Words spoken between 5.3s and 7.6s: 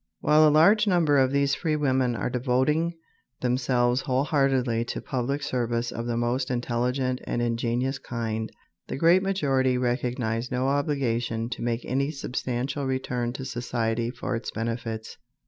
service of the most intelligent and